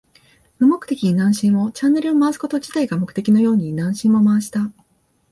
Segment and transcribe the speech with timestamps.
[0.57, 1.71] 無目的に何周も。
[1.71, 4.71] チャンネルを回すこと自体が目的のように何周も回した。